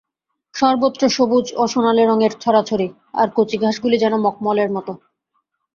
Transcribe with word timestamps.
সর্বত্র 0.53 1.03
সবুজ 1.09 1.45
ও 1.55 1.63
সোনালী 1.67 2.03
রঙের 2.05 2.33
ছড়াছড়ি, 2.39 2.87
আর 3.13 3.27
কচিঘাসগুলি 3.35 3.97
যেন 3.97 4.13
মখমলের 4.25 4.69
মত। 4.71 4.87